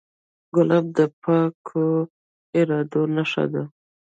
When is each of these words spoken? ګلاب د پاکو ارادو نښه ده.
ګلاب 0.55 0.85
د 0.97 0.99
پاکو 1.21 1.85
ارادو 2.57 3.01
نښه 3.15 3.45
ده. 3.53 3.63